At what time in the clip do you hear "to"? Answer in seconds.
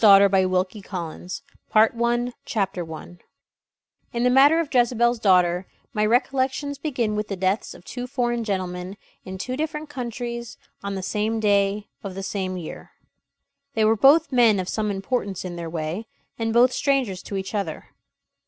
17.21-17.37